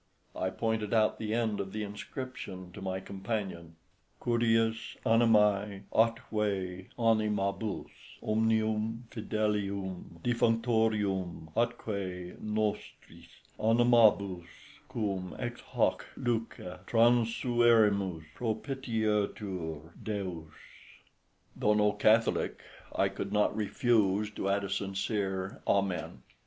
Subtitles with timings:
[0.35, 3.75] I pointed out the end of the inscription to my companion
[4.19, 13.27] "CVIVS ANIMÆ, ATQVE ANIMABVS OMNIVM FIDELIVM DEFVNCTORVM, ATQVE NOSTRIS
[13.59, 14.47] ANIMABVS
[14.89, 20.53] QVVM EX HAC LVCE TRANSIVERIMVS, PROPITIETVR DEVS."
[21.55, 22.59] Though no Catholic,
[22.95, 26.23] I could not refuse to add a sincere Amen.